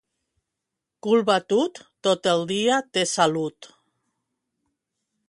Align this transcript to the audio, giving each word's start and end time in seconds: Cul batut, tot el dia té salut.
Cul 1.07 1.21
batut, 1.27 1.77
tot 2.09 2.31
el 2.33 2.43
dia 2.53 2.79
té 2.97 3.05
salut. 3.15 3.71